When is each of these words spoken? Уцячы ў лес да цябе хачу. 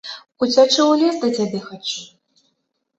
Уцячы 0.43 0.79
ў 0.85 0.97
лес 1.03 1.15
да 1.27 1.31
цябе 1.39 1.59
хачу. 1.69 1.99